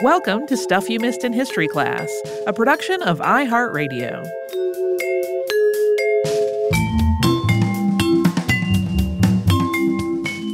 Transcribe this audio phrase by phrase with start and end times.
[0.00, 2.08] Welcome to Stuff You Missed in History Class,
[2.46, 4.24] a production of iHeartRadio.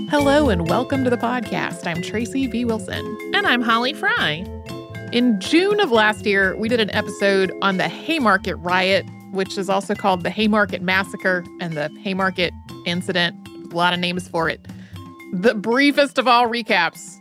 [0.09, 1.87] Hello and welcome to the podcast.
[1.87, 2.65] I'm Tracy V.
[2.65, 3.05] Wilson.
[3.35, 4.47] And I'm Holly Fry.
[5.13, 9.69] In June of last year, we did an episode on the Haymarket riot, which is
[9.69, 12.55] also called the Haymarket Massacre and the Haymarket
[12.87, 13.37] Incident.
[13.71, 14.67] A lot of names for it.
[15.35, 17.21] The briefest of all recaps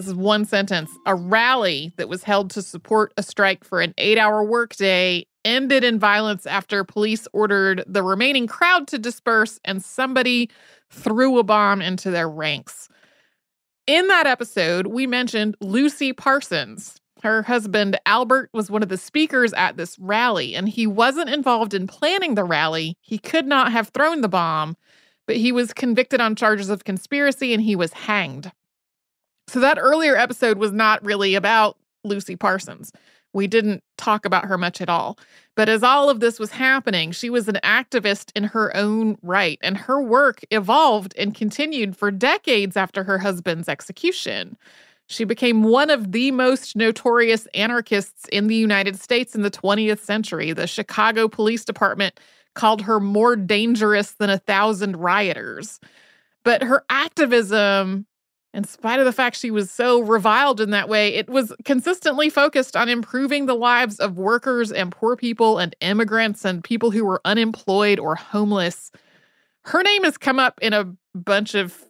[0.00, 0.90] this is one sentence.
[1.04, 5.84] A rally that was held to support a strike for an eight hour workday ended
[5.84, 10.48] in violence after police ordered the remaining crowd to disperse and somebody
[10.88, 12.88] threw a bomb into their ranks.
[13.86, 16.98] In that episode, we mentioned Lucy Parsons.
[17.22, 21.74] Her husband, Albert, was one of the speakers at this rally, and he wasn't involved
[21.74, 22.96] in planning the rally.
[23.02, 24.78] He could not have thrown the bomb,
[25.26, 28.50] but he was convicted on charges of conspiracy and he was hanged.
[29.50, 32.92] So that earlier episode was not really about Lucy Parsons.
[33.32, 35.18] We didn't talk about her much at all.
[35.56, 39.58] But as all of this was happening, she was an activist in her own right,
[39.60, 44.56] and her work evolved and continued for decades after her husband's execution.
[45.08, 49.98] She became one of the most notorious anarchists in the United States in the 20th
[49.98, 50.52] century.
[50.52, 52.20] The Chicago Police Department
[52.54, 55.80] called her more dangerous than a thousand rioters.
[56.44, 58.06] But her activism
[58.52, 62.28] in spite of the fact she was so reviled in that way, it was consistently
[62.28, 67.04] focused on improving the lives of workers and poor people and immigrants and people who
[67.04, 68.90] were unemployed or homeless.
[69.64, 71.84] Her name has come up in a bunch of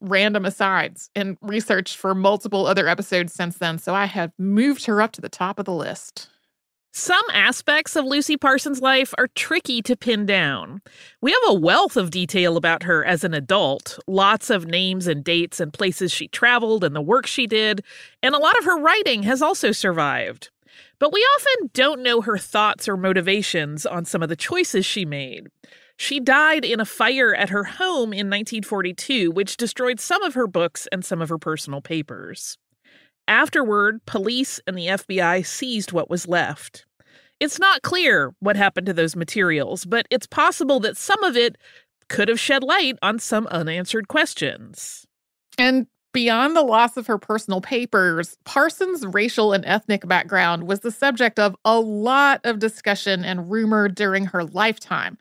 [0.00, 5.02] random asides and research for multiple other episodes since then, so I have moved her
[5.02, 6.30] up to the top of the list.
[6.92, 10.80] Some aspects of Lucy Parsons' life are tricky to pin down.
[11.20, 15.22] We have a wealth of detail about her as an adult, lots of names and
[15.22, 17.84] dates and places she traveled and the work she did,
[18.22, 20.50] and a lot of her writing has also survived.
[20.98, 25.04] But we often don't know her thoughts or motivations on some of the choices she
[25.04, 25.48] made.
[25.96, 30.46] She died in a fire at her home in 1942, which destroyed some of her
[30.46, 32.56] books and some of her personal papers.
[33.28, 36.86] Afterward, police and the FBI seized what was left.
[37.40, 41.56] It's not clear what happened to those materials, but it's possible that some of it
[42.08, 45.06] could have shed light on some unanswered questions.
[45.58, 50.90] And beyond the loss of her personal papers, Parsons' racial and ethnic background was the
[50.90, 55.18] subject of a lot of discussion and rumor during her lifetime.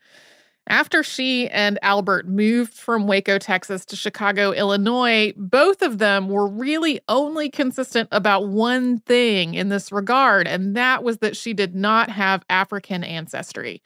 [0.70, 6.48] After she and Albert moved from Waco, Texas to Chicago, Illinois, both of them were
[6.48, 11.74] really only consistent about one thing in this regard, and that was that she did
[11.74, 13.82] not have African ancestry.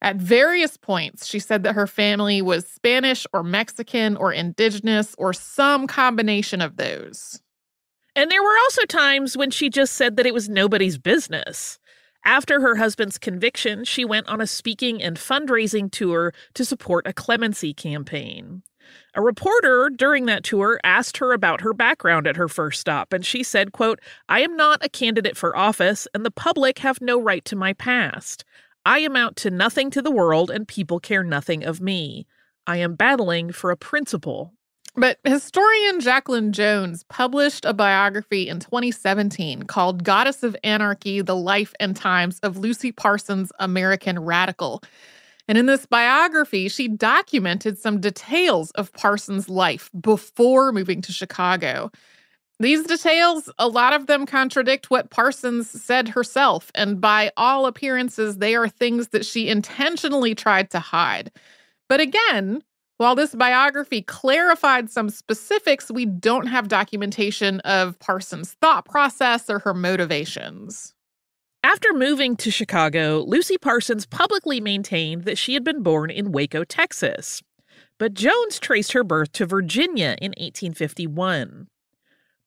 [0.00, 5.34] At various points, she said that her family was Spanish or Mexican or indigenous or
[5.34, 7.40] some combination of those.
[8.16, 11.78] And there were also times when she just said that it was nobody's business.
[12.24, 17.12] After her husband's conviction, she went on a speaking and fundraising tour to support a
[17.12, 18.62] clemency campaign.
[19.14, 23.24] A reporter during that tour asked her about her background at her first stop, and
[23.24, 27.20] she said, quote, I am not a candidate for office, and the public have no
[27.20, 28.44] right to my past.
[28.86, 32.26] I amount to nothing to the world, and people care nothing of me.
[32.66, 34.54] I am battling for a principle,
[34.96, 41.74] but historian Jacqueline Jones published a biography in 2017 called Goddess of Anarchy The Life
[41.80, 44.82] and Times of Lucy Parsons, American Radical.
[45.48, 51.90] And in this biography, she documented some details of Parsons' life before moving to Chicago.
[52.60, 58.38] These details, a lot of them contradict what Parsons said herself, and by all appearances,
[58.38, 61.32] they are things that she intentionally tried to hide.
[61.88, 62.62] But again,
[62.96, 69.58] while this biography clarified some specifics, we don't have documentation of Parsons' thought process or
[69.60, 70.94] her motivations.
[71.64, 76.62] After moving to Chicago, Lucy Parsons publicly maintained that she had been born in Waco,
[76.62, 77.42] Texas.
[77.98, 81.68] But Jones traced her birth to Virginia in 1851.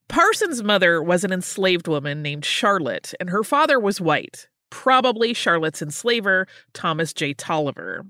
[0.08, 5.82] Parsons' mother was an enslaved woman named Charlotte, and her father was white, probably Charlotte's
[5.82, 7.34] enslaver, Thomas J.
[7.34, 8.06] Tolliver.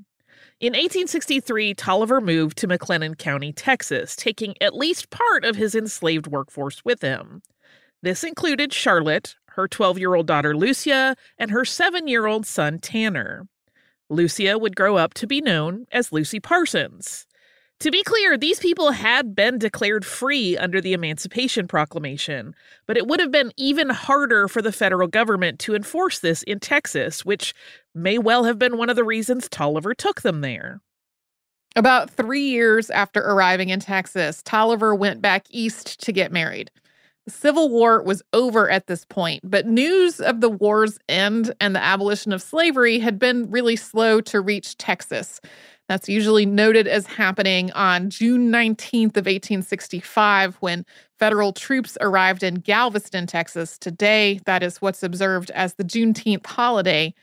[0.60, 6.26] In 1863, Tolliver moved to McLennan County, Texas, taking at least part of his enslaved
[6.26, 7.44] workforce with him.
[8.02, 12.80] This included Charlotte, her 12 year old daughter Lucia, and her seven year old son
[12.80, 13.48] Tanner.
[14.10, 17.27] Lucia would grow up to be known as Lucy Parsons.
[17.82, 22.56] To be clear, these people had been declared free under the Emancipation Proclamation,
[22.88, 26.60] but it would have been even harder for the federal government to enforce this in
[26.60, 27.54] Texas, which
[27.94, 30.82] may well have been one of the reasons Tolliver took them there.
[31.76, 36.72] About three years after arriving in Texas, Tolliver went back east to get married.
[37.26, 41.76] The Civil War was over at this point, but news of the war's end and
[41.76, 45.40] the abolition of slavery had been really slow to reach Texas.
[45.88, 50.86] That's usually noted as happening on June 19th of 1865 when
[51.18, 53.78] federal troops arrived in Galveston, Texas.
[53.78, 57.14] Today, that is what's observed as the Juneteenth holiday.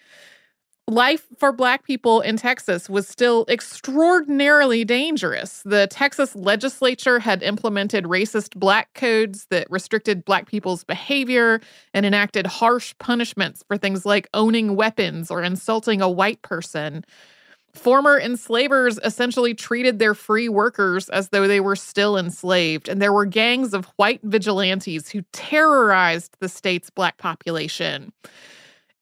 [0.87, 5.62] Life for Black people in Texas was still extraordinarily dangerous.
[5.64, 11.60] The Texas legislature had implemented racist Black codes that restricted Black people's behavior
[11.94, 17.02] and enacted harsh punishments for things like owning weapons or insulting a white person.
[17.75, 23.12] Former enslavers essentially treated their free workers as though they were still enslaved, and there
[23.12, 28.12] were gangs of white vigilantes who terrorized the state's black population.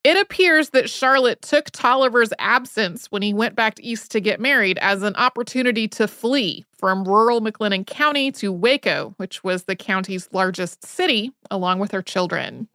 [0.04, 4.78] It appears that Charlotte took Tolliver's absence when he went back east to get married
[4.78, 10.28] as an opportunity to flee from rural McLennan County to Waco, which was the county's
[10.32, 12.66] largest city, along with her children.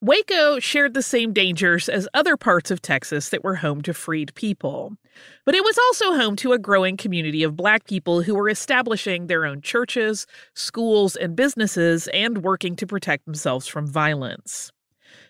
[0.00, 4.32] Waco shared the same dangers as other parts of Texas that were home to freed
[4.36, 4.96] people.
[5.44, 9.26] But it was also home to a growing community of Black people who were establishing
[9.26, 10.24] their own churches,
[10.54, 14.70] schools, and businesses and working to protect themselves from violence.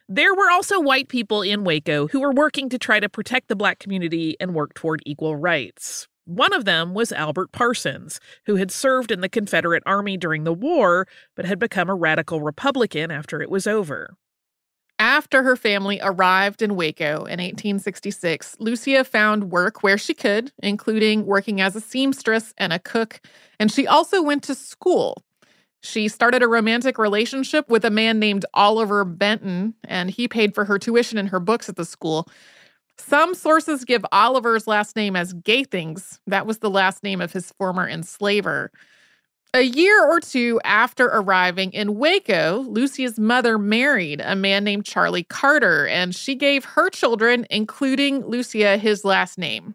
[0.06, 3.56] There were also white people in Waco who were working to try to protect the
[3.56, 6.08] Black community and work toward equal rights.
[6.26, 10.52] One of them was Albert Parsons, who had served in the Confederate Army during the
[10.52, 14.14] war but had become a radical Republican after it was over.
[14.98, 21.24] After her family arrived in Waco in 1866, Lucia found work where she could, including
[21.24, 23.20] working as a seamstress and a cook,
[23.60, 25.22] and she also went to school.
[25.82, 30.64] She started a romantic relationship with a man named Oliver Benton, and he paid for
[30.64, 32.28] her tuition and her books at the school.
[32.98, 36.18] Some sources give Oliver's last name as Gathings.
[36.26, 38.72] That was the last name of his former enslaver.
[39.54, 45.24] A year or two after arriving in Waco, Lucia's mother married a man named Charlie
[45.24, 49.74] Carter, and she gave her children, including Lucia, his last name.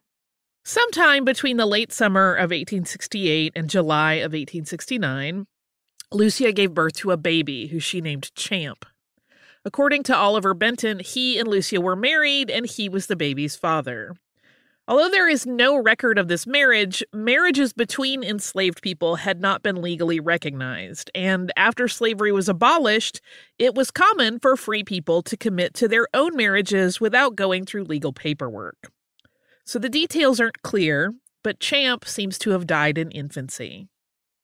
[0.64, 5.48] Sometime between the late summer of 1868 and July of 1869,
[6.12, 8.86] Lucia gave birth to a baby who she named Champ.
[9.66, 14.16] According to Oliver Benton, he and Lucia were married and he was the baby's father.
[14.86, 19.82] Although there is no record of this marriage, marriages between enslaved people had not been
[19.82, 23.22] legally recognized, and after slavery was abolished,
[23.58, 27.86] it was common for free people to commit to their own marriages without going through
[27.86, 28.92] legal paperwork.
[29.64, 31.14] So the details aren't clear,
[31.46, 33.88] but Champ seems to have died in infancy.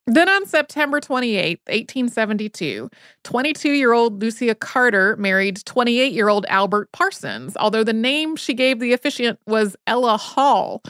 [0.10, 2.90] Then on September 28, 1872,
[3.24, 8.56] 22 year old Lucia Carter married 28 year old Albert Parsons, although the name she
[8.56, 10.82] gave the officiant was Ella Hall.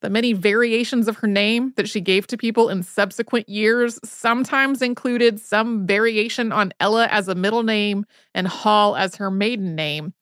[0.00, 4.82] The many variations of her name that she gave to people in subsequent years sometimes
[4.82, 10.14] included some variation on Ella as a middle name and Hall as her maiden name.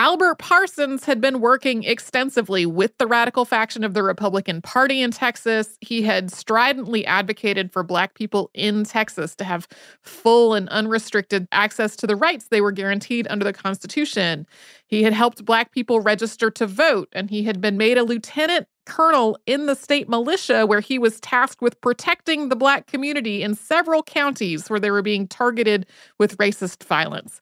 [0.00, 5.10] Albert Parsons had been working extensively with the radical faction of the Republican Party in
[5.10, 5.76] Texas.
[5.82, 9.68] He had stridently advocated for Black people in Texas to have
[10.00, 14.46] full and unrestricted access to the rights they were guaranteed under the Constitution.
[14.90, 18.66] He had helped Black people register to vote, and he had been made a lieutenant
[18.86, 23.54] colonel in the state militia, where he was tasked with protecting the Black community in
[23.54, 25.86] several counties where they were being targeted
[26.18, 27.40] with racist violence.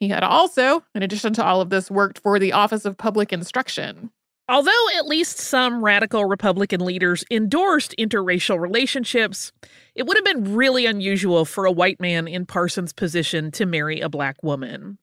[0.00, 3.32] He had also, in addition to all of this, worked for the Office of Public
[3.32, 4.10] Instruction.
[4.50, 9.52] Although at least some radical Republican leaders endorsed interracial relationships,
[9.98, 14.00] it would have been really unusual for a white man in Parsons' position to marry
[14.00, 14.96] a black woman.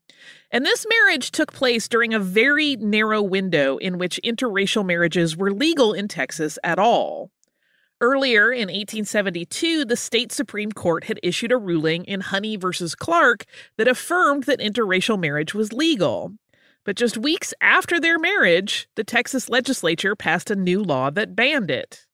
[0.52, 5.52] And this marriage took place during a very narrow window in which interracial marriages were
[5.52, 7.30] legal in Texas at all.
[8.00, 13.44] Earlier in 1872, the state Supreme Court had issued a ruling in Honey versus Clark
[13.78, 16.32] that affirmed that interracial marriage was legal.
[16.86, 21.70] But just weeks after their marriage, the Texas legislature passed a new law that banned
[21.70, 22.05] it.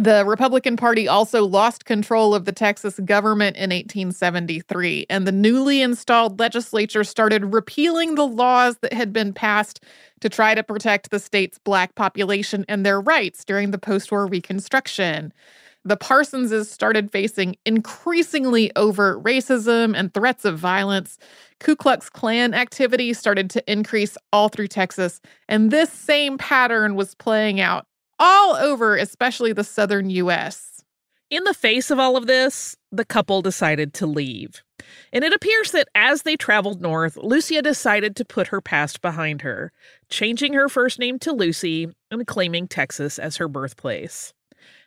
[0.00, 5.82] The Republican Party also lost control of the Texas government in 1873, and the newly
[5.82, 9.82] installed legislature started repealing the laws that had been passed
[10.20, 14.28] to try to protect the state's black population and their rights during the post war
[14.28, 15.32] Reconstruction.
[15.84, 21.18] The Parsonses started facing increasingly overt racism and threats of violence.
[21.58, 27.16] Ku Klux Klan activity started to increase all through Texas, and this same pattern was
[27.16, 27.87] playing out
[28.18, 30.84] all over, especially the southern US.
[31.30, 34.62] In the face of all of this, the couple decided to leave.
[35.12, 39.42] And it appears that as they traveled north, Lucia decided to put her past behind
[39.42, 39.70] her,
[40.08, 44.32] changing her first name to Lucy and claiming Texas as her birthplace.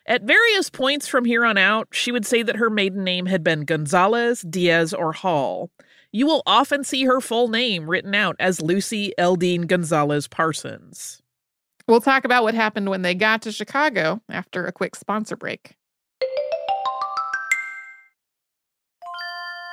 [0.06, 3.44] At various points from here on out, she would say that her maiden name had
[3.44, 5.70] been Gonzalez, Diaz, or Hall.
[6.10, 11.21] You will often see her full name written out as Lucy Eldine Gonzalez Parsons.
[11.92, 15.74] We'll talk about what happened when they got to Chicago after a quick sponsor break.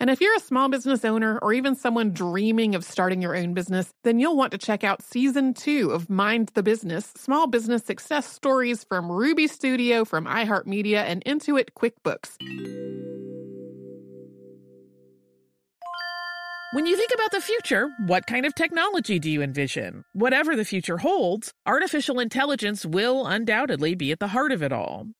[0.00, 3.52] And if you're a small business owner or even someone dreaming of starting your own
[3.52, 7.84] business, then you'll want to check out season two of Mind the Business Small Business
[7.84, 12.30] Success Stories from Ruby Studio, from iHeartMedia, and Intuit QuickBooks.
[16.72, 20.04] When you think about the future, what kind of technology do you envision?
[20.14, 25.08] Whatever the future holds, artificial intelligence will undoubtedly be at the heart of it all.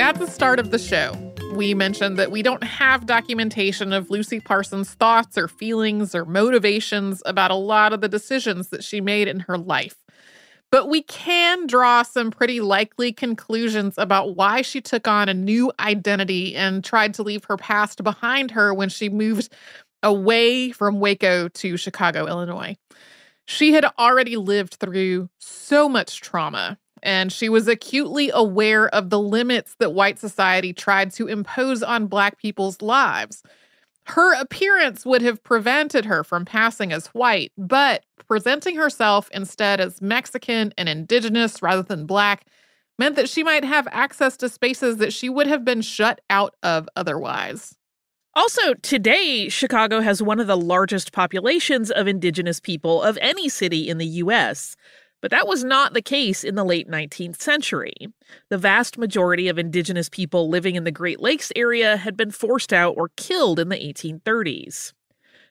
[0.00, 1.14] At the start of the show,
[1.52, 7.22] we mentioned that we don't have documentation of Lucy Parsons' thoughts or feelings or motivations
[7.26, 9.96] about a lot of the decisions that she made in her life.
[10.72, 15.70] But we can draw some pretty likely conclusions about why she took on a new
[15.78, 19.52] identity and tried to leave her past behind her when she moved
[20.02, 22.76] away from Waco to Chicago, Illinois.
[23.50, 29.18] She had already lived through so much trauma, and she was acutely aware of the
[29.18, 33.42] limits that white society tried to impose on Black people's lives.
[34.04, 40.00] Her appearance would have prevented her from passing as white, but presenting herself instead as
[40.00, 42.46] Mexican and indigenous rather than Black
[43.00, 46.54] meant that she might have access to spaces that she would have been shut out
[46.62, 47.74] of otherwise.
[48.34, 53.88] Also, today, Chicago has one of the largest populations of indigenous people of any city
[53.88, 54.76] in the U.S.
[55.20, 57.94] But that was not the case in the late 19th century.
[58.48, 62.72] The vast majority of indigenous people living in the Great Lakes area had been forced
[62.72, 64.92] out or killed in the 1830s.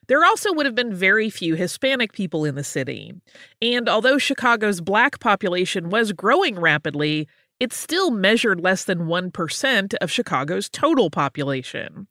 [0.08, 3.12] There also would have been very few Hispanic people in the city.
[3.60, 7.28] And although Chicago's black population was growing rapidly,
[7.60, 12.08] it still measured less than 1% of Chicago's total population.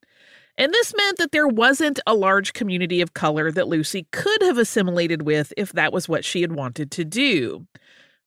[0.60, 4.58] And this meant that there wasn't a large community of color that Lucy could have
[4.58, 7.66] assimilated with if that was what she had wanted to do.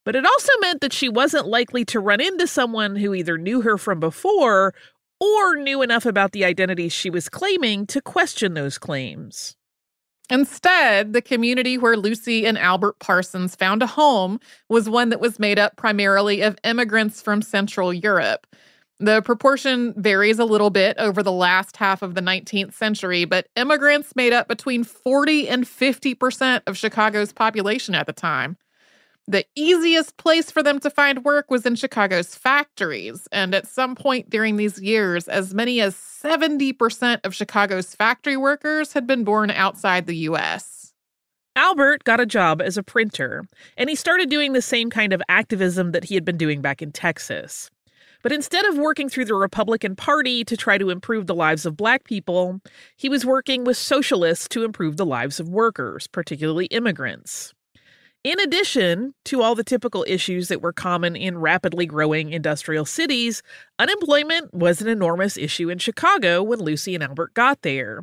[0.06, 3.60] But it also meant that she wasn't likely to run into someone who either knew
[3.60, 4.72] her from before
[5.20, 9.54] or knew enough about the identities she was claiming to question those claims.
[10.30, 14.40] Instead, the community where Lucy and Albert Parsons found a home
[14.70, 18.46] was one that was made up primarily of immigrants from Central Europe.
[19.02, 23.48] The proportion varies a little bit over the last half of the 19th century, but
[23.56, 28.56] immigrants made up between 40 and 50% of Chicago's population at the time.
[29.26, 33.96] The easiest place for them to find work was in Chicago's factories, and at some
[33.96, 39.50] point during these years, as many as 70% of Chicago's factory workers had been born
[39.50, 40.94] outside the US.
[41.56, 43.42] Albert got a job as a printer,
[43.76, 46.80] and he started doing the same kind of activism that he had been doing back
[46.80, 47.68] in Texas.
[48.22, 51.76] But instead of working through the Republican Party to try to improve the lives of
[51.76, 52.60] black people,
[52.96, 57.52] he was working with socialists to improve the lives of workers, particularly immigrants.
[58.24, 63.42] In addition to all the typical issues that were common in rapidly growing industrial cities,
[63.80, 68.02] unemployment was an enormous issue in Chicago when Lucy and Albert got there.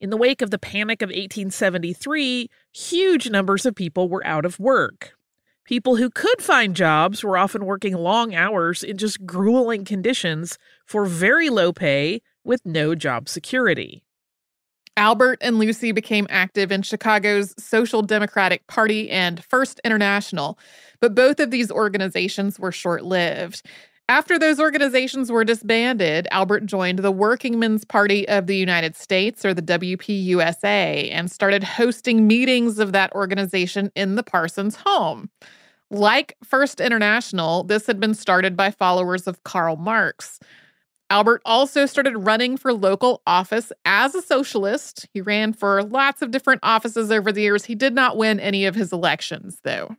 [0.00, 4.60] In the wake of the Panic of 1873, huge numbers of people were out of
[4.60, 5.16] work.
[5.64, 11.06] People who could find jobs were often working long hours in just grueling conditions for
[11.06, 14.04] very low pay with no job security.
[14.98, 20.58] Albert and Lucy became active in Chicago's Social Democratic Party and First International,
[21.00, 23.62] but both of these organizations were short lived.
[24.08, 29.54] After those organizations were disbanded, Albert joined the Workingmen's Party of the United States, or
[29.54, 35.30] the WPUSA, and started hosting meetings of that organization in the Parsons home.
[35.90, 40.38] Like First International, this had been started by followers of Karl Marx.
[41.08, 45.08] Albert also started running for local office as a socialist.
[45.14, 47.64] He ran for lots of different offices over the years.
[47.64, 49.96] He did not win any of his elections, though.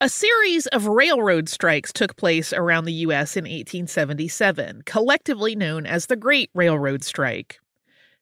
[0.00, 3.36] A series of railroad strikes took place around the U.S.
[3.36, 7.58] in 1877, collectively known as the Great Railroad Strike.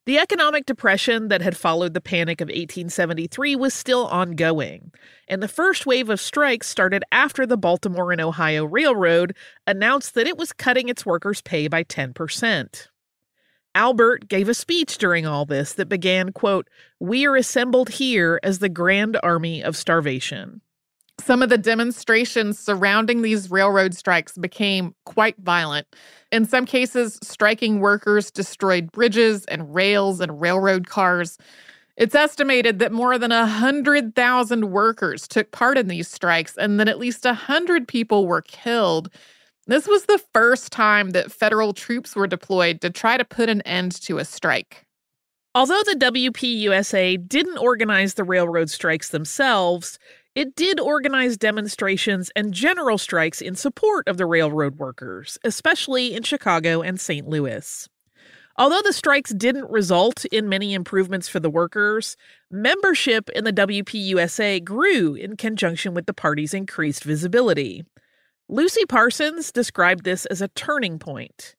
[0.07, 4.91] The economic depression that had followed the Panic of 1873 was still ongoing,
[5.27, 9.35] and the first wave of strikes started after the Baltimore and Ohio Railroad
[9.67, 12.87] announced that it was cutting its workers' pay by 10%.
[13.75, 16.67] Albert gave a speech during all this that began, quote,
[16.99, 20.61] "We are assembled here as the grand army of starvation."
[21.19, 25.87] Some of the demonstrations surrounding these railroad strikes became quite violent.
[26.31, 31.37] In some cases, striking workers destroyed bridges and rails and railroad cars.
[31.97, 36.99] It's estimated that more than 100,000 workers took part in these strikes and that at
[36.99, 39.09] least 100 people were killed.
[39.65, 43.61] This was the first time that federal troops were deployed to try to put an
[43.63, 44.85] end to a strike.
[45.55, 49.97] Although the WPUSA didn't organize the railroad strikes themselves,
[50.37, 56.21] it did organize demonstrations and general strikes in support of the railroad workers, especially in
[56.21, 57.27] Chicago and St.
[57.27, 57.89] Louis.
[58.55, 62.17] Although the strikes didn't result in many improvements for the workers,
[62.51, 67.83] membership in the WPUSA grew in conjunction with the party's increased visibility.
[68.47, 71.55] Lucy Parsons described this as a turning point.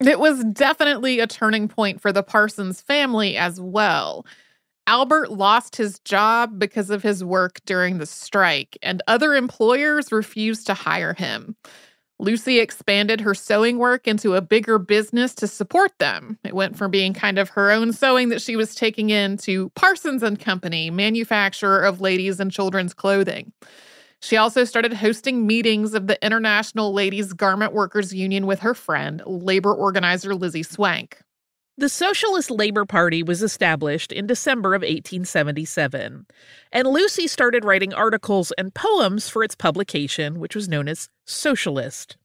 [0.00, 4.26] It was definitely a turning point for the Parsons family as well.
[4.90, 10.66] Albert lost his job because of his work during the strike, and other employers refused
[10.66, 11.54] to hire him.
[12.18, 16.40] Lucy expanded her sewing work into a bigger business to support them.
[16.42, 19.70] It went from being kind of her own sewing that she was taking in to
[19.76, 23.52] Parsons and Company, manufacturer of ladies and children's clothing.
[24.20, 29.22] She also started hosting meetings of the International Ladies Garment Workers Union with her friend,
[29.24, 31.22] labor organizer Lizzie Swank.
[31.80, 36.26] The Socialist Labor Party was established in December of 1877,
[36.72, 42.18] and Lucy started writing articles and poems for its publication, which was known as Socialist.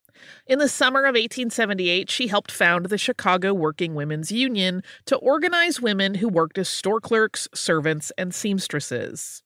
[0.45, 5.79] In the summer of 1878, she helped found the Chicago Working Women's Union to organize
[5.79, 9.41] women who worked as store clerks, servants, and seamstresses.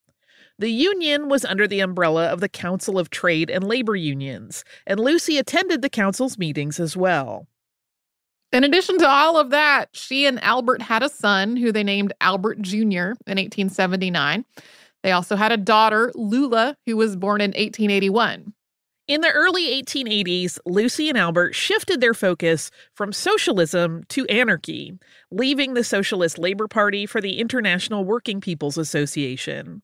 [0.58, 5.00] The union was under the umbrella of the Council of Trade and Labor Unions, and
[5.00, 7.45] Lucy attended the council's meetings as well.
[8.51, 12.13] In addition to all of that, she and Albert had a son who they named
[12.19, 13.13] Albert Jr.
[13.27, 14.43] in 1879.
[15.03, 18.53] They also had a daughter, Lula, who was born in 1881.
[19.07, 24.99] In the early 1880s, Lucy and Albert shifted their focus from socialism to anarchy,
[25.31, 29.81] leaving the Socialist Labor Party for the International Working People's Association.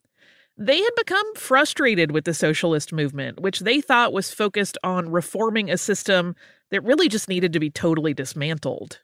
[0.57, 5.69] They had become frustrated with the socialist movement, which they thought was focused on reforming
[5.69, 6.35] a system
[6.71, 8.99] that really just needed to be totally dismantled.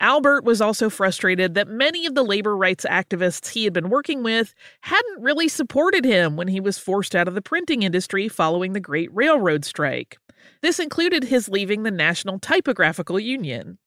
[0.00, 4.22] Albert was also frustrated that many of the labor rights activists he had been working
[4.22, 8.74] with hadn't really supported him when he was forced out of the printing industry following
[8.74, 10.18] the Great Railroad Strike.
[10.60, 13.78] This included his leaving the National Typographical Union.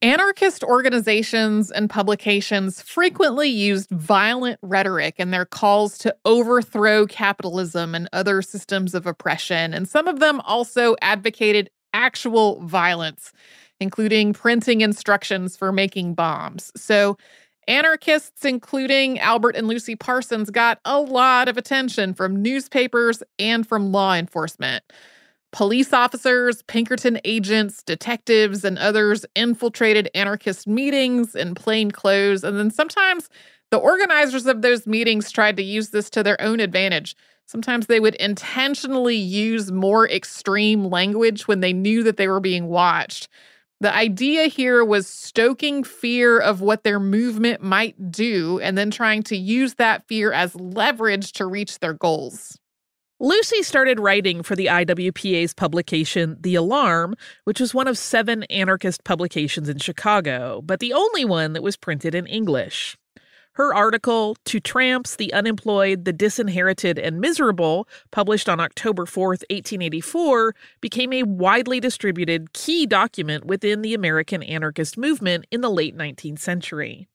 [0.00, 8.08] Anarchist organizations and publications frequently used violent rhetoric in their calls to overthrow capitalism and
[8.12, 13.32] other systems of oppression, and some of them also advocated actual violence,
[13.80, 16.72] including printing instructions for making bombs.
[16.76, 17.16] So,
[17.68, 23.92] anarchists, including Albert and Lucy Parsons, got a lot of attention from newspapers and from
[23.92, 24.82] law enforcement.
[25.52, 32.42] Police officers, Pinkerton agents, detectives, and others infiltrated anarchist meetings in plain clothes.
[32.42, 33.28] And then sometimes
[33.70, 37.14] the organizers of those meetings tried to use this to their own advantage.
[37.46, 42.68] Sometimes they would intentionally use more extreme language when they knew that they were being
[42.68, 43.28] watched.
[43.80, 49.24] The idea here was stoking fear of what their movement might do and then trying
[49.24, 52.58] to use that fear as leverage to reach their goals.
[53.18, 59.04] Lucy started writing for the IWPA's publication, The Alarm, which was one of seven anarchist
[59.04, 62.96] publications in Chicago, but the only one that was printed in English.
[63.54, 70.54] Her article, To Tramps, the Unemployed, the Disinherited, and Miserable, published on October 4th, 1884,
[70.80, 76.38] became a widely distributed key document within the American anarchist movement in the late 19th
[76.38, 77.08] century.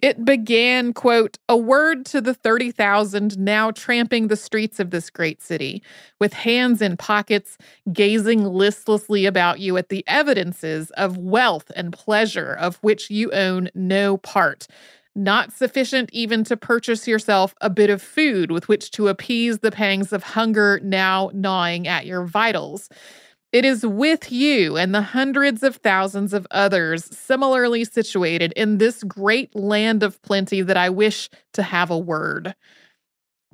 [0.00, 5.42] It began, quote, a word to the 30,000 now tramping the streets of this great
[5.42, 5.82] city,
[6.20, 7.58] with hands in pockets,
[7.92, 13.70] gazing listlessly about you at the evidences of wealth and pleasure of which you own
[13.74, 14.68] no part,
[15.14, 19.70] not sufficient even to purchase yourself a bit of food with which to appease the
[19.70, 22.88] pangs of hunger now gnawing at your vitals.
[23.50, 29.02] It is with you and the hundreds of thousands of others similarly situated in this
[29.02, 32.54] great land of plenty that I wish to have a word.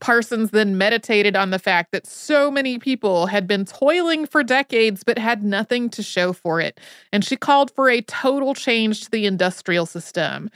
[0.01, 5.05] Parsons then meditated on the fact that so many people had been toiling for decades
[5.05, 6.81] but had nothing to show for it,
[7.13, 10.51] and she called for a total change to the industrial system.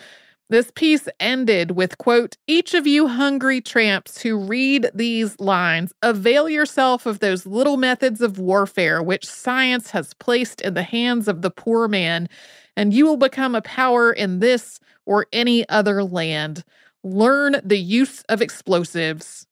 [0.50, 6.48] This piece ended with quote, each of you hungry tramps who read these lines, avail
[6.48, 11.42] yourself of those little methods of warfare which science has placed in the hands of
[11.42, 12.30] the poor man,
[12.76, 16.64] and you will become a power in this or any other land.
[17.04, 19.46] Learn the use of explosives.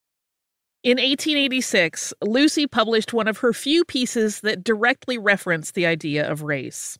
[0.82, 6.42] In 1886, Lucy published one of her few pieces that directly referenced the idea of
[6.42, 6.98] race.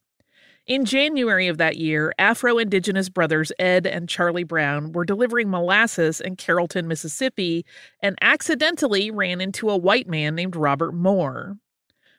[0.67, 6.21] In January of that year, Afro Indigenous brothers Ed and Charlie Brown were delivering molasses
[6.21, 7.65] in Carrollton, Mississippi,
[8.01, 11.57] and accidentally ran into a white man named Robert Moore.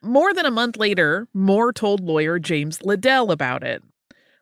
[0.01, 3.83] More than a month later, Moore told lawyer James Liddell about it.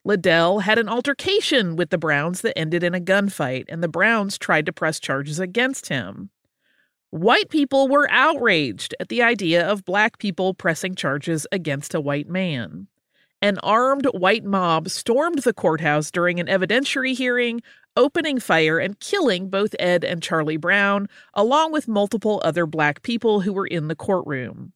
[0.04, 4.38] Liddell had an altercation with the Browns that ended in a gunfight, and the Browns
[4.38, 6.30] tried to press charges against him.
[7.10, 12.30] White people were outraged at the idea of black people pressing charges against a white
[12.30, 12.88] man.
[13.45, 17.62] An armed white mob stormed the courthouse during an evidentiary hearing,
[17.95, 23.41] opening fire and killing both Ed and Charlie Brown, along with multiple other black people
[23.41, 24.73] who were in the courtroom.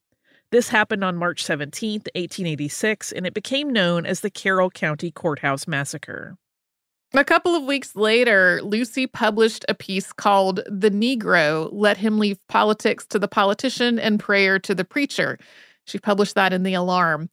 [0.52, 5.68] This happened on March 17, 1886, and it became known as the Carroll County Courthouse
[5.68, 6.38] Massacre.
[7.16, 12.38] A couple of weeks later, Lucy published a piece called The Negro Let Him Leave
[12.48, 15.40] Politics to the Politician and Prayer to the Preacher.
[15.86, 17.32] She published that in The Alarm.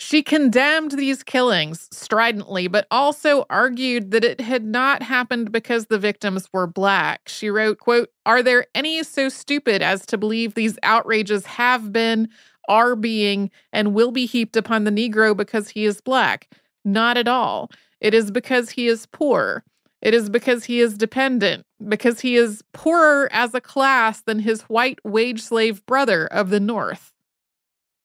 [0.00, 5.98] She condemned these killings stridently, but also argued that it had not happened because the
[5.98, 7.28] victims were black.
[7.28, 12.28] She wrote, quote, Are there any so stupid as to believe these outrages have been,
[12.68, 16.48] are being, and will be heaped upon the Negro because he is black?
[16.84, 17.68] Not at all.
[18.00, 19.64] It is because he is poor.
[20.00, 24.62] It is because he is dependent, because he is poorer as a class than his
[24.62, 27.12] white wage slave brother of the North.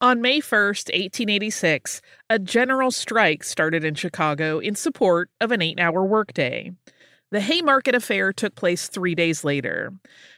[0.03, 5.79] On May 1st, 1886, a general strike started in Chicago in support of an eight
[5.79, 6.73] hour workday.
[7.31, 9.93] The Haymarket affair took place three days later.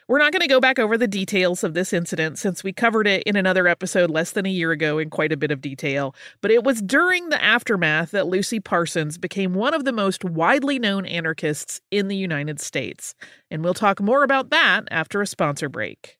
[0.07, 3.07] We're not going to go back over the details of this incident since we covered
[3.07, 6.13] it in another episode less than a year ago in quite a bit of detail,
[6.41, 10.77] but it was during the aftermath that Lucy Parsons became one of the most widely
[10.77, 13.15] known anarchists in the United States.
[13.49, 16.19] And we'll talk more about that after a sponsor break.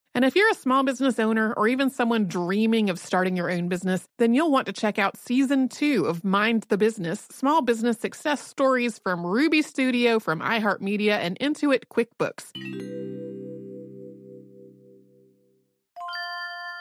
[0.13, 3.69] And if you're a small business owner or even someone dreaming of starting your own
[3.69, 7.97] business, then you'll want to check out season two of Mind the Business Small Business
[7.97, 12.51] Success Stories from Ruby Studio, from iHeartMedia, and Intuit QuickBooks.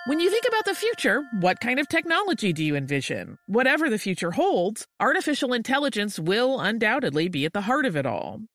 [0.06, 3.38] When you think about the future, what kind of technology do you envision?
[3.46, 8.40] Whatever the future holds, artificial intelligence will undoubtedly be at the heart of it all.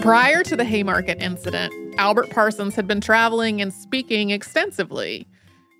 [0.00, 5.28] Prior to the Haymarket incident, Albert Parsons had been traveling and speaking extensively.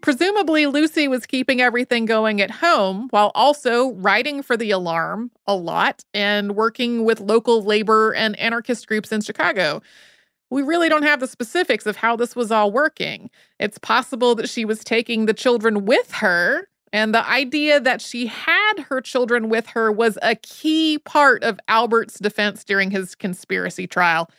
[0.03, 5.55] Presumably, Lucy was keeping everything going at home while also writing for The Alarm a
[5.55, 9.83] lot and working with local labor and anarchist groups in Chicago.
[10.49, 13.31] We really don't have the specifics of how this was all working.
[13.59, 18.27] It's possible that she was taking the children with her, and the idea that she
[18.27, 23.87] had her children with her was a key part of Albert's defense during his conspiracy
[23.87, 24.31] trial.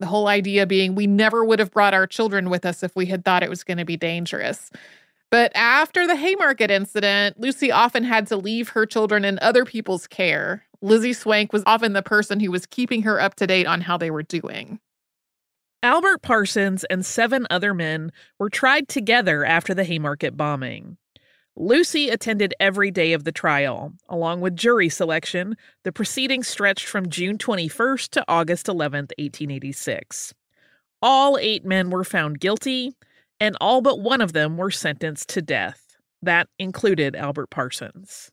[0.00, 3.06] The whole idea being we never would have brought our children with us if we
[3.06, 4.70] had thought it was going to be dangerous.
[5.30, 10.06] But after the Haymarket incident, Lucy often had to leave her children in other people's
[10.06, 10.64] care.
[10.80, 13.96] Lizzie Swank was often the person who was keeping her up to date on how
[13.96, 14.78] they were doing.
[15.82, 20.96] Albert Parsons and seven other men were tried together after the Haymarket bombing.
[21.56, 23.92] Lucy attended every day of the trial.
[24.08, 30.34] Along with jury selection, the proceedings stretched from June 21st to August 11th, 1886.
[31.00, 32.92] All eight men were found guilty,
[33.38, 35.96] and all but one of them were sentenced to death.
[36.22, 38.32] That included Albert Parsons.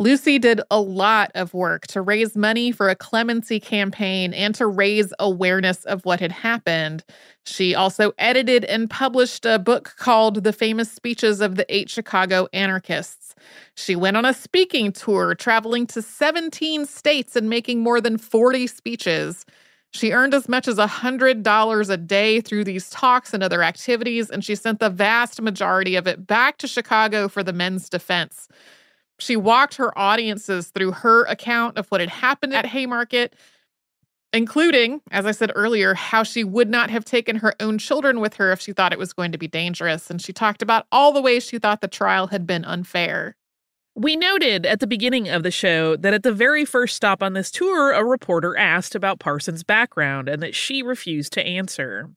[0.00, 4.66] Lucy did a lot of work to raise money for a clemency campaign and to
[4.66, 7.04] raise awareness of what had happened.
[7.44, 12.48] She also edited and published a book called The Famous Speeches of the Eight Chicago
[12.54, 13.34] Anarchists.
[13.74, 18.68] She went on a speaking tour, traveling to 17 states and making more than 40
[18.68, 19.44] speeches.
[19.90, 24.42] She earned as much as $100 a day through these talks and other activities, and
[24.42, 28.48] she sent the vast majority of it back to Chicago for the men's defense.
[29.20, 33.34] She walked her audiences through her account of what had happened at Haymarket,
[34.32, 38.34] including, as I said earlier, how she would not have taken her own children with
[38.34, 40.10] her if she thought it was going to be dangerous.
[40.10, 43.36] And she talked about all the ways she thought the trial had been unfair.
[43.94, 47.34] We noted at the beginning of the show that at the very first stop on
[47.34, 52.08] this tour, a reporter asked about Parsons' background and that she refused to answer.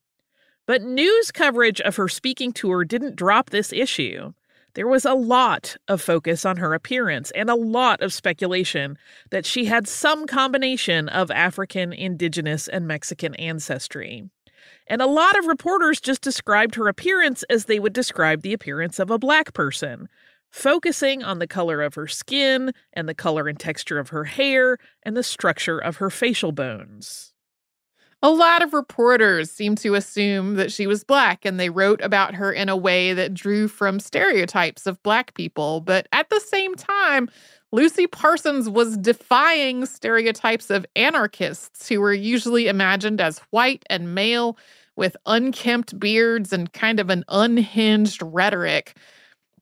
[0.65, 4.33] But news coverage of her speaking tour didn't drop this issue.
[4.75, 8.97] There was a lot of focus on her appearance and a lot of speculation
[9.29, 14.29] that she had some combination of African, indigenous, and Mexican ancestry.
[14.88, 18.97] And a lot of reporters just described her appearance as they would describe the appearance
[18.97, 20.09] of a black person,
[20.49, 24.77] focusing on the color of her skin and the color and texture of her hair
[25.03, 27.32] and the structure of her facial bones.
[28.23, 32.36] A lot of reporters seem to assume that she was Black, and they wrote about
[32.36, 35.81] her in a way that drew from stereotypes of Black people.
[35.81, 37.27] But at the same time,
[37.73, 44.57] Lucy Parsons was defying stereotypes of anarchists who were usually imagined as white and male
[44.95, 48.95] with unkempt beards and kind of an unhinged rhetoric.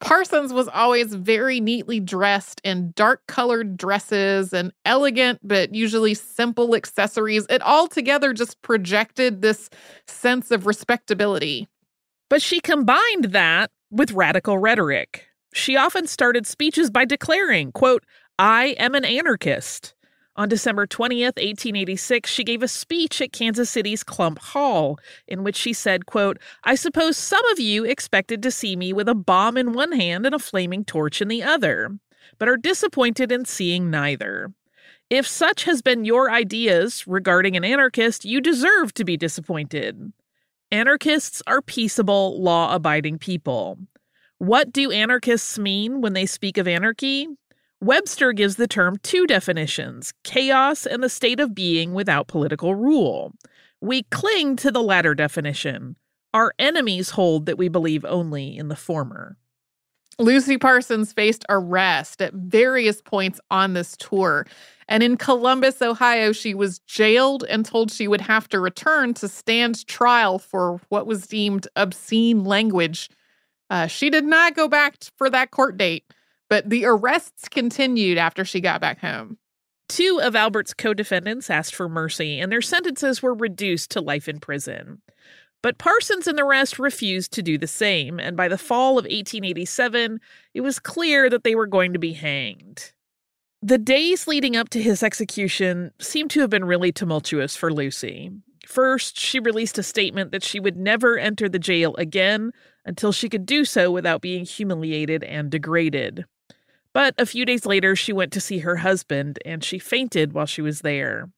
[0.01, 6.75] Parsons was always very neatly dressed in dark colored dresses and elegant but usually simple
[6.75, 7.45] accessories.
[7.49, 9.69] It all together just projected this
[10.07, 11.69] sense of respectability.
[12.29, 15.27] But she combined that with radical rhetoric.
[15.53, 18.03] She often started speeches by declaring, quote,
[18.39, 19.93] I am an anarchist.
[20.37, 25.57] On December 20th, 1886, she gave a speech at Kansas City's Clump Hall in which
[25.57, 29.57] she said, quote, I suppose some of you expected to see me with a bomb
[29.57, 31.97] in one hand and a flaming torch in the other,
[32.37, 34.53] but are disappointed in seeing neither.
[35.09, 40.13] If such has been your ideas regarding an anarchist, you deserve to be disappointed.
[40.71, 43.77] Anarchists are peaceable, law abiding people.
[44.37, 47.27] What do anarchists mean when they speak of anarchy?
[47.83, 53.33] Webster gives the term two definitions chaos and the state of being without political rule.
[53.81, 55.95] We cling to the latter definition.
[56.31, 59.35] Our enemies hold that we believe only in the former.
[60.19, 64.45] Lucy Parsons faced arrest at various points on this tour.
[64.87, 69.27] And in Columbus, Ohio, she was jailed and told she would have to return to
[69.27, 73.09] stand trial for what was deemed obscene language.
[73.71, 76.03] Uh, she did not go back for that court date,
[76.51, 79.37] but the arrests continued after she got back home.
[79.87, 84.27] Two of Albert's co defendants asked for mercy, and their sentences were reduced to life
[84.27, 85.01] in prison.
[85.63, 89.05] But Parsons and the rest refused to do the same, and by the fall of
[89.05, 90.19] 1887,
[90.53, 92.91] it was clear that they were going to be hanged.
[93.61, 98.29] The days leading up to his execution seemed to have been really tumultuous for Lucy.
[98.67, 102.51] First, she released a statement that she would never enter the jail again
[102.85, 106.25] until she could do so without being humiliated and degraded.
[106.93, 110.45] But a few days later, she went to see her husband and she fainted while
[110.45, 111.29] she was there.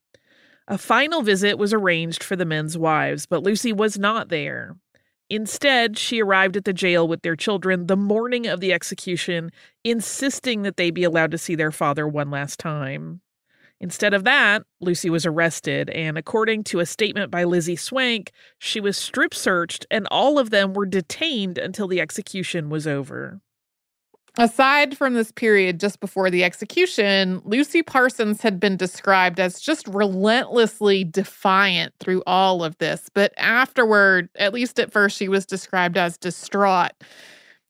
[0.67, 4.77] A final visit was arranged for the men's wives, but Lucy was not there.
[5.29, 9.51] Instead, she arrived at the jail with their children the morning of the execution,
[9.83, 13.21] insisting that they be allowed to see their father one last time.
[13.79, 18.79] Instead of that, Lucy was arrested, and according to a statement by Lizzie Swank, she
[18.79, 23.41] was strip searched and all of them were detained until the execution was over.
[24.37, 29.87] Aside from this period just before the execution, Lucy Parsons had been described as just
[29.87, 33.09] relentlessly defiant through all of this.
[33.13, 36.93] But afterward, at least at first, she was described as distraught.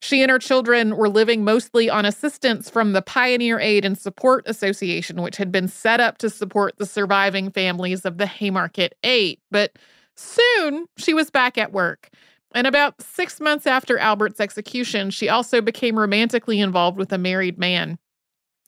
[0.01, 4.43] She and her children were living mostly on assistance from the Pioneer Aid and Support
[4.47, 9.39] Association, which had been set up to support the surviving families of the Haymarket Eight.
[9.51, 9.77] But
[10.15, 12.09] soon she was back at work.
[12.53, 17.57] And about six months after Albert's execution, she also became romantically involved with a married
[17.57, 17.97] man.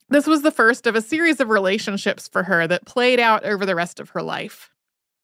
[0.09, 3.65] This was the first of a series of relationships for her that played out over
[3.65, 4.69] the rest of her life.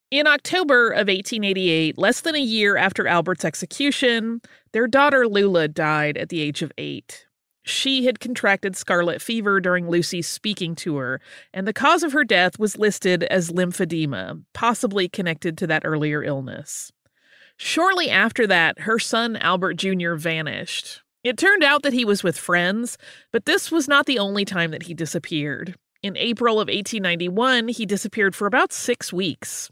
[0.09, 4.41] In October of 1888, less than a year after Albert's execution,
[4.73, 7.25] their daughter Lula died at the age of eight.
[7.63, 11.21] She had contracted scarlet fever during Lucy's speaking tour,
[11.53, 16.23] and the cause of her death was listed as lymphedema, possibly connected to that earlier
[16.23, 16.91] illness.
[17.63, 20.15] Shortly after that, her son Albert Jr.
[20.15, 21.03] vanished.
[21.23, 22.97] It turned out that he was with friends,
[23.31, 25.75] but this was not the only time that he disappeared.
[26.01, 29.69] In April of 1891, he disappeared for about six weeks.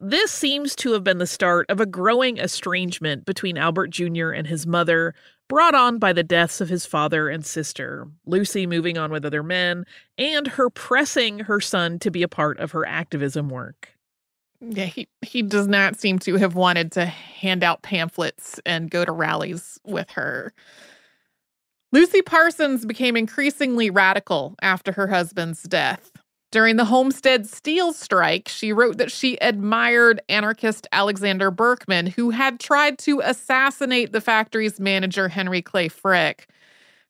[0.00, 4.30] This seems to have been the start of a growing estrangement between Albert Jr.
[4.30, 5.14] and his mother,
[5.48, 9.44] brought on by the deaths of his father and sister, Lucy moving on with other
[9.44, 9.84] men,
[10.18, 13.91] and her pressing her son to be a part of her activism work.
[14.64, 19.04] Yeah, he, he does not seem to have wanted to hand out pamphlets and go
[19.04, 20.52] to rallies with her.
[21.90, 26.12] Lucy Parsons became increasingly radical after her husband's death.
[26.52, 32.60] During the Homestead Steel Strike, she wrote that she admired anarchist Alexander Berkman, who had
[32.60, 36.48] tried to assassinate the factory's manager, Henry Clay Frick.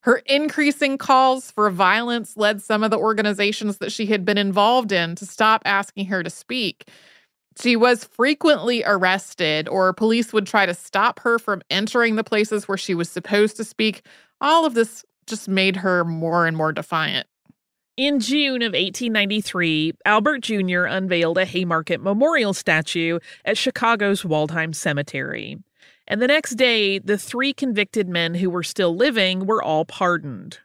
[0.01, 4.91] Her increasing calls for violence led some of the organizations that she had been involved
[4.91, 6.89] in to stop asking her to speak.
[7.61, 12.67] She was frequently arrested, or police would try to stop her from entering the places
[12.67, 14.07] where she was supposed to speak.
[14.41, 17.27] All of this just made her more and more defiant.
[17.97, 20.85] In June of 1893, Albert Jr.
[20.85, 25.59] unveiled a Haymarket memorial statue at Chicago's Waldheim Cemetery.
[26.09, 30.59] And the next day, the three convicted men who were still living were all pardoned.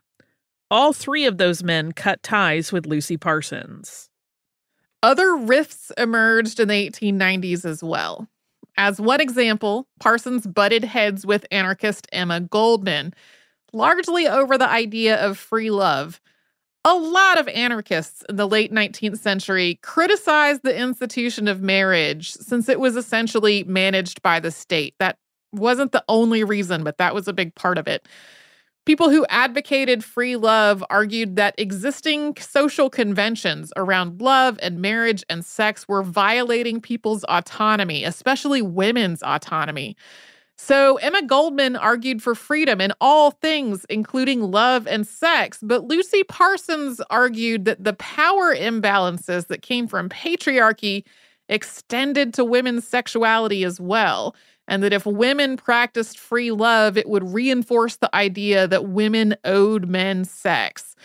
[0.72, 4.10] All three of those men cut ties with Lucy Parsons.
[5.04, 8.28] Other rifts emerged in the 1890s as well.
[8.78, 13.14] As one example, Parsons butted heads with anarchist Emma Goldman,
[13.74, 16.20] largely over the idea of free love.
[16.86, 22.70] A lot of anarchists in the late 19th century criticized the institution of marriage since
[22.70, 24.96] it was essentially managed by the state.
[25.00, 25.18] That
[25.52, 28.08] wasn't the only reason, but that was a big part of it.
[28.88, 35.44] People who advocated free love argued that existing social conventions around love and marriage and
[35.44, 39.98] sex were violating people's autonomy, especially women's autonomy.
[40.56, 45.60] So Emma Goldman argued for freedom in all things, including love and sex.
[45.62, 51.04] But Lucy Parsons argued that the power imbalances that came from patriarchy
[51.50, 54.34] extended to women's sexuality as well
[54.68, 59.88] and that if women practiced free love, it would reinforce the idea that women owed
[59.88, 60.96] men sex.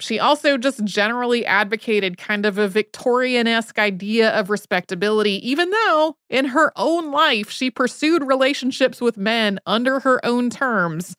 [0.00, 6.16] She also just generally advocated kind of a Victorian esque idea of respectability, even though
[6.28, 11.16] in her own life she pursued relationships with men under her own terms.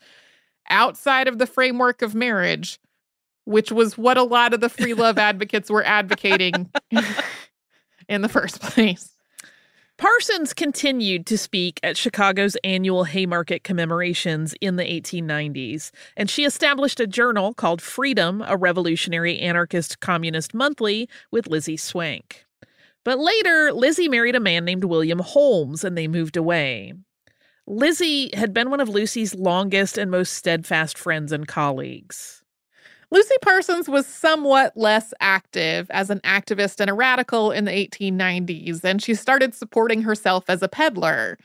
[0.69, 2.79] outside of the framework of marriage,
[3.45, 6.71] which was what a lot of the free love advocates were advocating
[8.09, 9.16] in the first place.
[9.97, 16.99] Parsons continued to speak at Chicago's annual Haymarket commemorations in the 1890s, and she established
[16.99, 22.45] a journal called Freedom, a revolutionary anarchist communist monthly, with Lizzie Swank.
[23.03, 26.93] But later, Lizzie married a man named William Holmes, and they moved away.
[27.65, 32.43] Lizzie had been one of Lucy's longest and most steadfast friends and colleagues.
[33.09, 38.83] Lucy Parsons was somewhat less active as an activist and a radical in the 1890s,
[38.83, 41.37] and she started supporting herself as a peddler.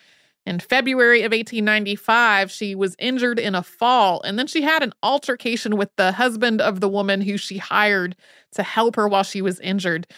[0.45, 4.93] In February of 1895, she was injured in a fall, and then she had an
[5.05, 8.17] altercation with the husband of the woman who she hired
[8.57, 10.09] to help her while she was injured.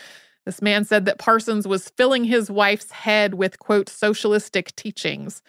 [0.47, 5.43] This man said that Parsons was filling his wife's head with, quote, socialistic teachings.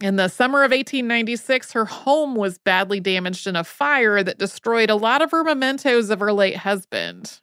[0.00, 4.88] In the summer of 1896, her home was badly damaged in a fire that destroyed
[4.88, 7.40] a lot of her mementos of her late husband.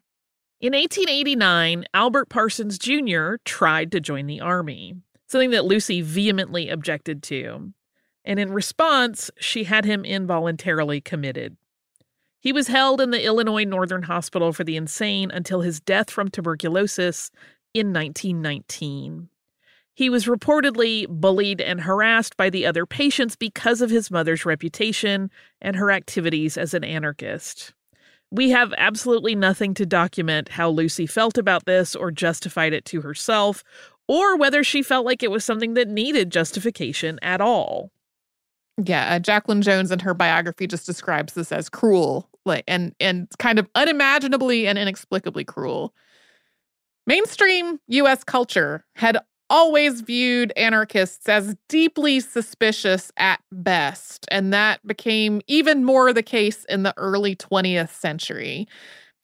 [0.60, 3.36] In 1889, Albert Parsons Jr.
[3.46, 4.96] tried to join the Army,
[5.28, 7.74] something that Lucy vehemently objected to.
[8.26, 11.58] And in response, she had him involuntarily committed.
[12.40, 16.30] He was held in the Illinois Northern Hospital for the Insane until his death from
[16.30, 17.30] tuberculosis
[17.76, 19.30] in 1919.
[19.98, 25.32] He was reportedly bullied and harassed by the other patients because of his mother's reputation
[25.60, 27.74] and her activities as an anarchist.
[28.30, 33.02] We have absolutely nothing to document how Lucy felt about this or justified it to
[33.02, 33.64] herself,
[34.08, 37.90] or whether she felt like it was something that needed justification at all.
[38.78, 43.28] Yeah, uh, Jacqueline Jones in her biography just describes this as cruel, like and and
[43.40, 45.92] kind of unimaginably and inexplicably cruel.
[47.08, 49.18] Mainstream US culture had
[49.50, 56.66] always viewed anarchists as deeply suspicious at best, and that became even more the case
[56.66, 58.68] in the early 20th century.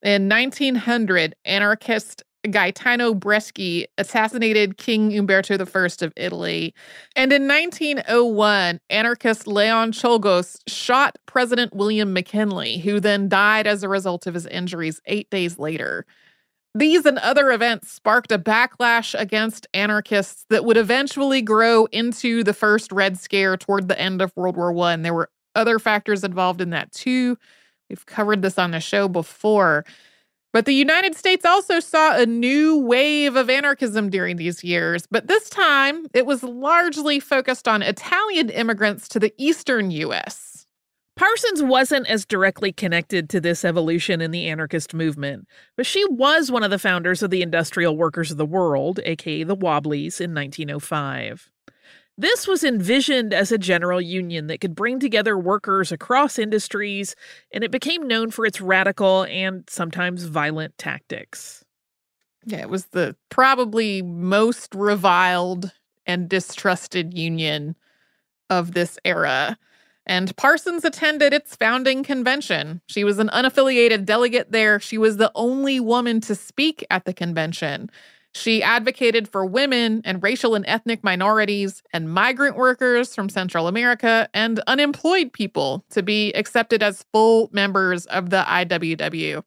[0.02, 6.74] In 1900, anarchist Gaetano Bresci assassinated King Umberto I of Italy.
[7.16, 13.90] And in 1901, anarchist Leon Czolgosz shot President William McKinley, who then died as a
[13.90, 16.06] result of his injuries eight days later.
[16.76, 22.54] These and other events sparked a backlash against anarchists that would eventually grow into the
[22.54, 24.96] first Red Scare toward the end of World War I.
[24.96, 27.38] There were other factors involved in that too.
[27.90, 29.86] We've covered this on the show before.
[30.52, 35.28] But the United States also saw a new wave of anarchism during these years, but
[35.28, 40.53] this time it was largely focused on Italian immigrants to the eastern US.
[41.16, 46.52] Parsons wasn't as directly connected to this evolution in the anarchist movement, but she was
[46.52, 50.34] one of the founders of the Industrial Workers of the World, aka the Wobblies, in
[50.34, 51.52] 1905.
[52.18, 57.16] This was envisioned as a general union that could bring together workers across industries,
[57.52, 61.64] and it became known for its radical and sometimes violent tactics.
[62.46, 65.72] Yeah, it was the probably most reviled
[66.06, 67.76] and distrusted union
[68.50, 69.58] of this era
[70.06, 72.82] and Parsons attended its founding convention.
[72.88, 74.80] She was an unaffiliated delegate there.
[74.80, 77.90] She was the only woman to speak at the convention.
[78.36, 84.28] She advocated for women and racial and ethnic minorities and migrant workers from Central America
[84.34, 89.44] and unemployed people to be accepted as full members of the IWW.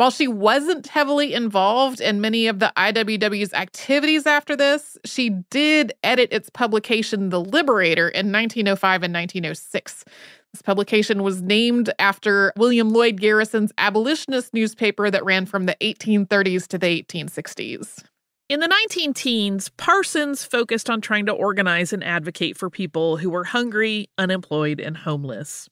[0.00, 5.92] While she wasn't heavily involved in many of the IWW's activities after this, she did
[6.02, 10.06] edit its publication, The Liberator, in 1905 and 1906.
[10.54, 16.66] This publication was named after William Lloyd Garrison's abolitionist newspaper that ran from the 1830s
[16.68, 18.02] to the 1860s.
[18.48, 23.28] In the 19 teens, Parsons focused on trying to organize and advocate for people who
[23.28, 25.68] were hungry, unemployed, and homeless.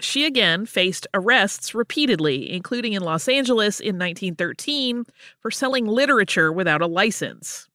[0.00, 5.04] She again faced arrests repeatedly, including in Los Angeles in 1913
[5.40, 7.68] for selling literature without a license.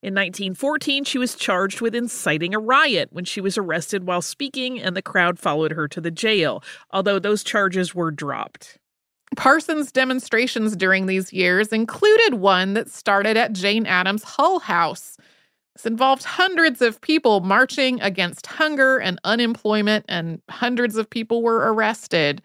[0.00, 4.80] In 1914, she was charged with inciting a riot when she was arrested while speaking,
[4.80, 6.62] and the crowd followed her to the jail,
[6.92, 8.78] although those charges were dropped.
[9.36, 15.17] Parsons' demonstrations during these years included one that started at Jane Addams' Hull House.
[15.78, 21.72] This involved hundreds of people marching against hunger and unemployment, and hundreds of people were
[21.72, 22.42] arrested.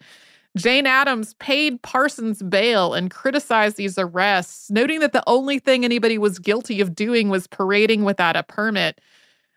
[0.56, 6.16] Jane Addams paid Parsons bail and criticized these arrests, noting that the only thing anybody
[6.16, 9.00] was guilty of doing was parading without a permit.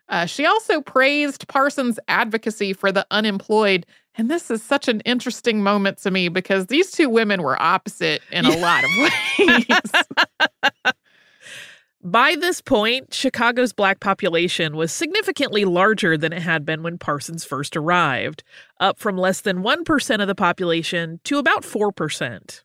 [0.08, 3.86] Uh, she also praised Parsons' advocacy for the unemployed.
[4.16, 8.22] And this is such an interesting moment to me because these two women were opposite
[8.32, 8.90] in a lot of
[9.38, 10.94] ways.
[12.10, 17.44] By this point, Chicago's black population was significantly larger than it had been when Parsons
[17.44, 18.42] first arrived,
[18.80, 22.62] up from less than 1% of the population to about 4%.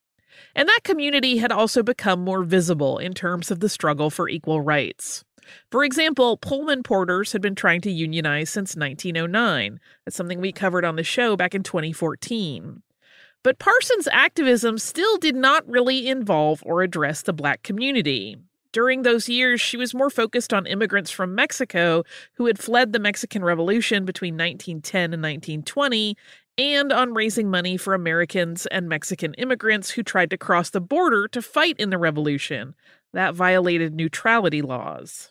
[0.56, 4.62] And that community had also become more visible in terms of the struggle for equal
[4.62, 5.26] rights.
[5.70, 9.78] For example, Pullman porters had been trying to unionize since 1909.
[10.06, 12.82] That's something we covered on the show back in 2014.
[13.44, 18.38] But Parsons' activism still did not really involve or address the black community.
[18.74, 22.04] During those years, she was more focused on immigrants from Mexico
[22.34, 26.18] who had fled the Mexican Revolution between 1910 and 1920,
[26.58, 31.28] and on raising money for Americans and Mexican immigrants who tried to cross the border
[31.28, 32.74] to fight in the revolution.
[33.14, 35.30] That violated neutrality laws.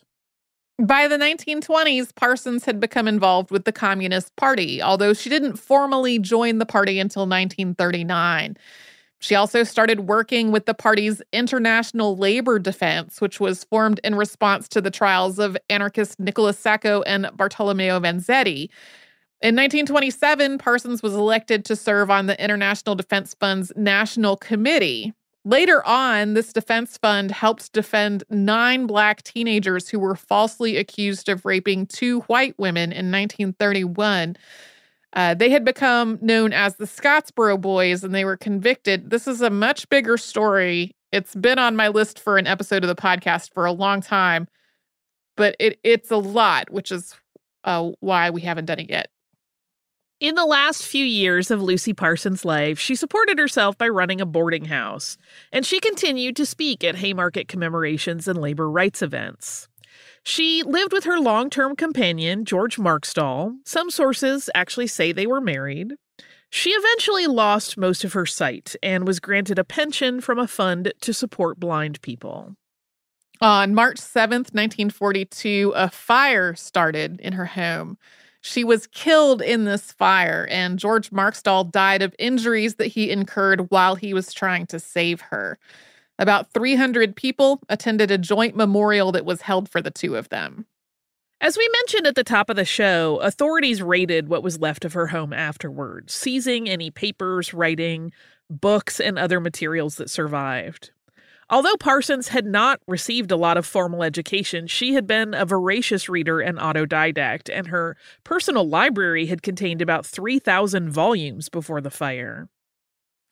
[0.79, 6.17] By the 1920s, Parsons had become involved with the Communist Party, although she didn't formally
[6.17, 8.57] join the party until 1939.
[9.23, 14.67] She also started working with the party's International Labor Defense, which was formed in response
[14.67, 18.67] to the trials of anarchist Nicholas Sacco and Bartolomeo Vanzetti.
[19.39, 25.13] In 1927, Parsons was elected to serve on the International Defense Fund's National Committee.
[25.45, 31.45] Later on, this defense fund helped defend nine black teenagers who were falsely accused of
[31.45, 34.35] raping two white women in 1931.
[35.13, 39.11] Uh, they had become known as the Scottsboro Boys and they were convicted.
[39.11, 40.91] This is a much bigger story.
[41.11, 44.47] It's been on my list for an episode of the podcast for a long time,
[45.37, 47.15] but it it's a lot, which is
[47.63, 49.09] uh, why we haven't done it yet.
[50.19, 54.25] In the last few years of Lucy Parsons' life, she supported herself by running a
[54.25, 55.17] boarding house,
[55.51, 59.67] and she continued to speak at Haymarket commemorations and labor rights events.
[60.23, 63.57] She lived with her long term companion, George Markstall.
[63.65, 65.93] Some sources actually say they were married.
[66.49, 70.93] She eventually lost most of her sight and was granted a pension from a fund
[71.01, 72.55] to support blind people.
[73.41, 77.97] On March 7th, 1942, a fire started in her home.
[78.39, 83.71] She was killed in this fire, and George Markstall died of injuries that he incurred
[83.71, 85.57] while he was trying to save her.
[86.19, 90.65] About 300 people attended a joint memorial that was held for the two of them.
[91.41, 94.93] As we mentioned at the top of the show, authorities raided what was left of
[94.93, 98.13] her home afterwards, seizing any papers, writing,
[98.49, 100.91] books, and other materials that survived.
[101.49, 106.07] Although Parsons had not received a lot of formal education, she had been a voracious
[106.07, 112.47] reader and autodidact, and her personal library had contained about 3,000 volumes before the fire.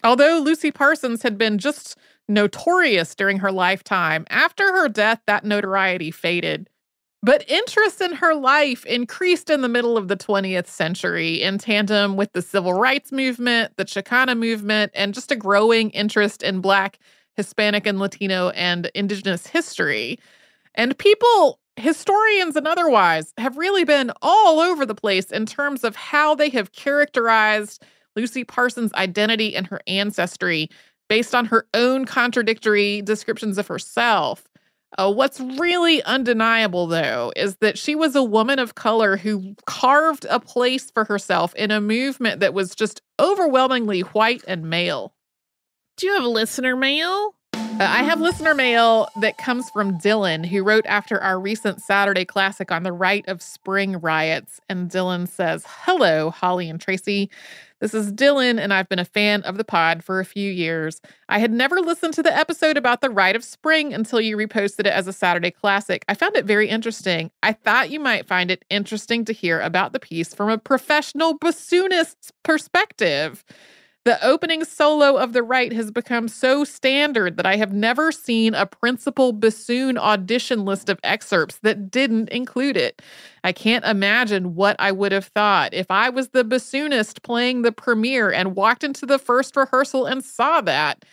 [0.04, 1.98] Although Lucy Parsons had been just
[2.32, 6.70] notorious during her lifetime, after her death, that notoriety faded.
[7.24, 12.18] But interest in her life increased in the middle of the 20th century in tandem
[12.18, 16.98] with the civil rights movement, the Chicana movement, and just a growing interest in Black,
[17.36, 20.18] Hispanic, and Latino and Indigenous history.
[20.74, 25.96] And people, historians and otherwise, have really been all over the place in terms of
[25.96, 27.84] how they have characterized
[28.16, 30.70] Lucy Parsons' identity and her ancestry
[31.12, 34.48] based on her own contradictory descriptions of herself.
[34.98, 40.26] Uh, what's really undeniable, though, is that she was a woman of color who carved
[40.30, 45.14] a place for herself in a movement that was just overwhelmingly white and male.
[45.98, 47.36] Do you have listener mail?
[47.54, 52.24] Uh, I have listener mail that comes from Dylan, who wrote after our recent Saturday
[52.24, 54.62] classic on the Rite of Spring riots.
[54.70, 57.30] And Dylan says, Hello, Holly and Tracy.
[57.82, 61.02] This is Dylan, and I've been a fan of the pod for a few years.
[61.30, 64.82] I had never listened to the episode about the Rite of Spring until you reposted
[64.82, 66.06] it as a Saturday classic.
[66.08, 67.32] I found it very interesting.
[67.42, 71.40] I thought you might find it interesting to hear about the piece from a professional
[71.40, 73.44] bassoonist's perspective.
[74.04, 78.56] The opening solo of the Rite has become so standard that I have never seen
[78.56, 83.00] a principal bassoon audition list of excerpts that didn't include it.
[83.44, 87.72] I can't imagine what I would have thought if I was the bassoonist playing the
[87.72, 91.06] premiere and walked into the first rehearsal and saw that.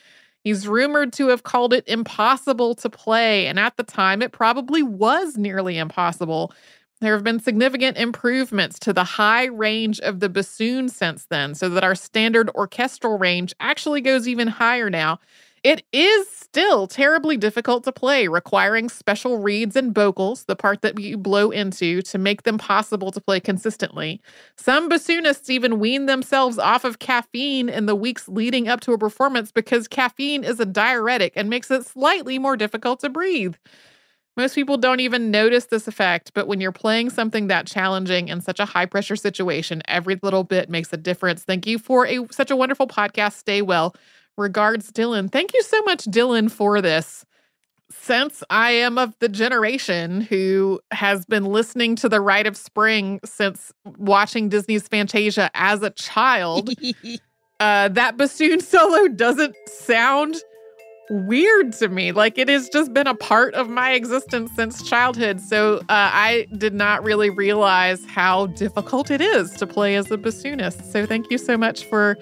[0.44, 4.82] He's rumored to have called it impossible to play, and at the time, it probably
[4.82, 6.52] was nearly impossible.
[7.00, 11.68] There have been significant improvements to the high range of the bassoon since then, so
[11.68, 15.20] that our standard orchestral range actually goes even higher now.
[15.62, 20.98] It is still terribly difficult to play, requiring special reeds and bocals, the part that
[20.98, 24.20] you blow into, to make them possible to play consistently.
[24.56, 28.98] Some bassoonists even wean themselves off of caffeine in the weeks leading up to a
[28.98, 33.54] performance because caffeine is a diuretic and makes it slightly more difficult to breathe.
[34.38, 38.40] Most people don't even notice this effect, but when you're playing something that challenging in
[38.40, 41.42] such a high pressure situation, every little bit makes a difference.
[41.42, 43.32] Thank you for a such a wonderful podcast.
[43.32, 43.96] Stay well.
[44.36, 45.30] Regards, Dylan.
[45.32, 47.24] Thank you so much, Dylan, for this.
[47.90, 53.20] since I am of the generation who has been listening to The Rite of Spring
[53.24, 56.70] since watching Disney's Fantasia as a child,
[57.60, 60.36] uh, that bassoon solo doesn't sound
[61.10, 62.12] weird to me.
[62.12, 65.40] Like it has just been a part of my existence since childhood.
[65.40, 70.18] So uh, I did not really realize how difficult it is to play as a
[70.18, 70.84] bassoonist.
[70.90, 72.16] So thank you so much for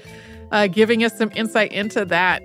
[0.52, 2.42] uh, giving us some insight into that.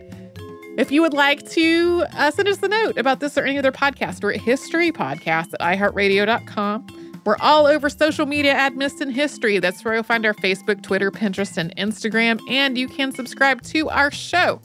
[0.78, 3.74] If you would like to uh, send us a note about this or any other
[3.74, 6.88] podcast, we're at historypodcast at iheartradio.com.
[7.24, 9.60] We're all over social media at Missed in History.
[9.60, 12.40] That's where you'll find our Facebook, Twitter, Pinterest, and Instagram.
[12.50, 14.62] And you can subscribe to our show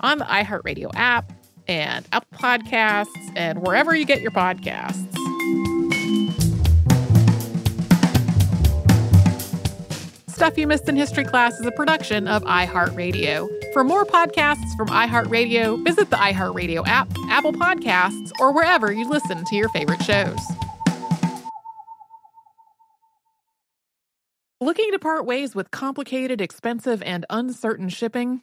[0.00, 1.32] on the iHeartRadio app
[1.68, 5.08] and Apple Podcasts and wherever you get your podcasts.
[10.28, 13.48] Stuff You Missed in History Class is a production of iHeartRadio.
[13.72, 19.44] For more podcasts from iHeartRadio, visit the iHeartRadio app, Apple Podcasts, or wherever you listen
[19.44, 20.38] to your favorite shows.
[24.60, 28.42] Looking to part ways with complicated, expensive, and uncertain shipping?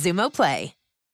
[0.01, 0.80] Xumo Play.